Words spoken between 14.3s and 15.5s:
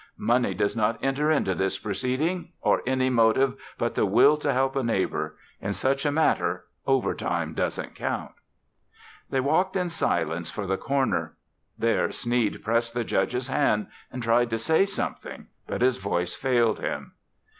to say something,